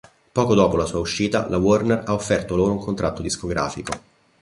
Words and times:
Poco 0.31 0.55
dopo 0.55 0.77
la 0.77 0.87
sua 0.87 0.97
uscita, 0.97 1.47
la 1.47 1.57
Warner 1.57 2.05
ha 2.07 2.13
offerto 2.15 2.55
loro 2.55 2.71
un 2.71 2.79
contratto 2.79 3.21
discografico. 3.21 3.93